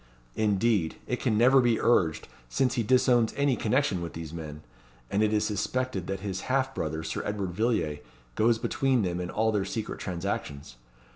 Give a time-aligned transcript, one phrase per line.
[0.35, 4.63] Indeed, it can never be urged, since he disowns any connection with these men;
[5.11, 7.99] and it is suspected that his half brother, Sir Edward Villiers,
[8.33, 10.77] goes between them in all their secret transactions.